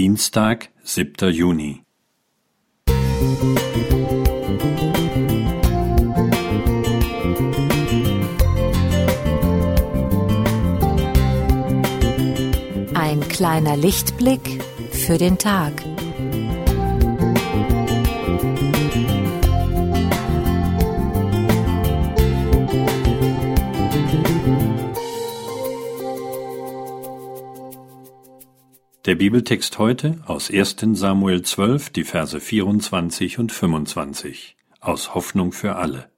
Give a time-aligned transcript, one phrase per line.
[0.00, 1.30] Dienstag, 7.
[1.30, 1.82] Juni.
[12.94, 15.84] Ein kleiner Lichtblick für den Tag.
[29.06, 30.76] Der Bibeltext heute aus 1.
[30.92, 36.10] Samuel 12, die Verse 24 und 25 aus Hoffnung für alle.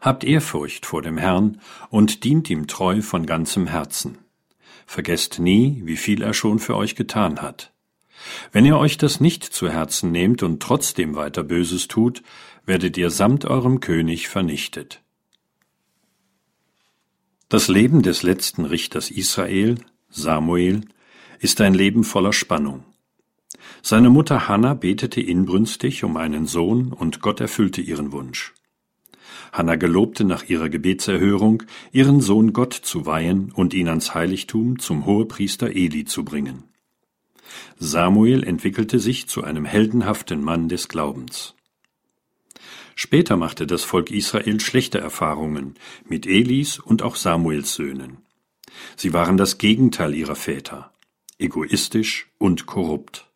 [0.00, 1.60] Habt Ehrfurcht vor dem Herrn
[1.90, 4.18] und dient ihm treu von ganzem Herzen.
[4.86, 7.72] Vergesst nie, wie viel er schon für euch getan hat.
[8.52, 12.22] Wenn ihr euch das nicht zu Herzen nehmt und trotzdem weiter Böses tut,
[12.64, 15.02] werdet ihr samt eurem König vernichtet.
[17.48, 20.82] Das Leben des letzten Richters Israel, Samuel,
[21.38, 22.84] ist ein Leben voller Spannung.
[23.82, 28.52] Seine Mutter Hannah betete inbrünstig um einen Sohn und Gott erfüllte ihren Wunsch.
[29.52, 31.62] Hannah gelobte nach ihrer Gebetserhörung,
[31.92, 36.64] ihren Sohn Gott zu weihen und ihn ans Heiligtum zum Hohepriester Eli zu bringen.
[37.78, 41.54] Samuel entwickelte sich zu einem heldenhaften Mann des Glaubens.
[42.94, 45.74] Später machte das Volk Israel schlechte Erfahrungen
[46.08, 48.18] mit Elis und auch Samuels Söhnen.
[48.96, 50.90] Sie waren das Gegenteil ihrer Väter
[51.38, 53.30] egoistisch und korrupt.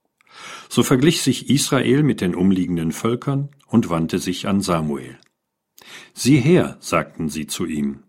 [0.69, 5.19] So verglich sich Israel mit den umliegenden Völkern und wandte sich an Samuel.
[6.15, 8.05] Sieh her, sagten sie zu ihm,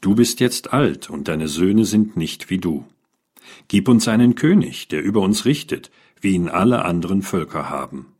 [0.00, 2.86] du bist jetzt alt und deine Söhne sind nicht wie du.
[3.68, 8.14] Gib uns einen König, der über uns richtet, wie ihn alle anderen Völker haben.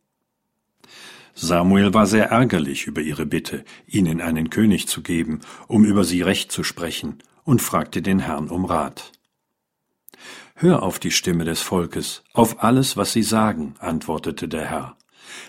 [1.35, 6.23] Samuel war sehr ärgerlich über ihre Bitte, ihnen einen König zu geben, um über sie
[6.23, 9.13] Recht zu sprechen, und fragte den Herrn um Rat.
[10.55, 14.97] Hör auf die Stimme des Volkes, auf alles, was sie sagen, antwortete der Herr.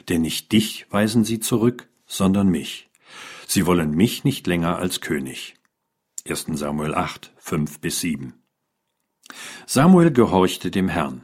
[0.10, 2.90] Denn nicht dich weisen sie zurück, sondern mich.
[3.48, 5.56] Sie wollen mich nicht länger als König.
[6.28, 6.48] 1.
[6.54, 8.34] Samuel 8, 5 bis 7.
[9.68, 11.24] Samuel gehorchte dem Herrn.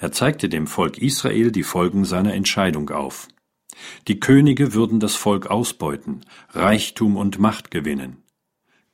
[0.00, 3.28] Er zeigte dem Volk Israel die Folgen seiner Entscheidung auf.
[4.08, 8.22] Die Könige würden das Volk ausbeuten, Reichtum und Macht gewinnen.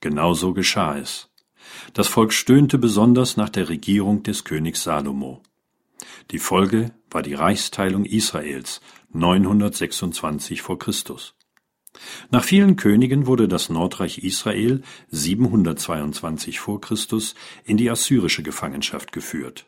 [0.00, 1.29] Genauso geschah es.
[1.94, 5.42] Das Volk stöhnte besonders nach der Regierung des Königs Salomo.
[6.30, 8.80] Die Folge war die Reichsteilung Israels
[9.12, 11.34] 926 vor Christus.
[12.30, 17.34] Nach vielen Königen wurde das Nordreich Israel 722 vor Christus
[17.64, 19.66] in die assyrische Gefangenschaft geführt.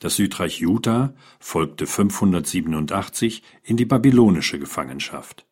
[0.00, 5.47] Das Südreich Juda folgte 587 in die babylonische Gefangenschaft.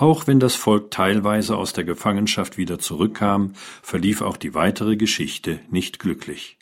[0.00, 3.52] Auch wenn das Volk teilweise aus der Gefangenschaft wieder zurückkam,
[3.82, 6.56] verlief auch die weitere Geschichte nicht glücklich.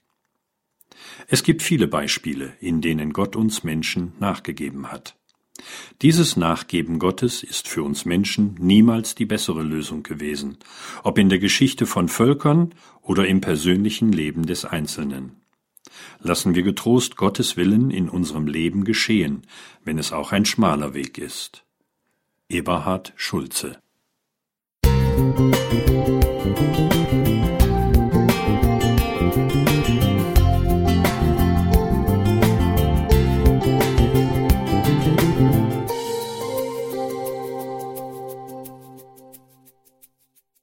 [1.28, 5.14] Es gibt viele Beispiele, in denen Gott uns Menschen nachgegeben hat.
[6.02, 10.58] Dieses Nachgeben Gottes ist für uns Menschen niemals die bessere Lösung gewesen,
[11.04, 15.36] ob in der Geschichte von Völkern oder im persönlichen Leben des Einzelnen.
[16.18, 19.42] Lassen wir getrost Gottes Willen in unserem Leben geschehen,
[19.84, 21.62] wenn es auch ein schmaler Weg ist.
[22.50, 23.78] Eberhard Schulze